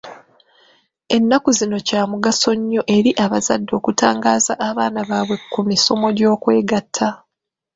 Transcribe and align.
Ennaku 1.15 1.49
zino 1.59 1.77
kya 1.87 2.01
mugaso 2.11 2.49
nnyo 2.59 2.81
eri 2.95 3.11
abazadde 3.23 3.71
okutangaaza 3.79 4.53
abaana 4.69 5.01
baabwe 5.09 5.35
ku 5.51 5.59
misomo 5.69 6.07
gy'okwegatta. 6.17 7.09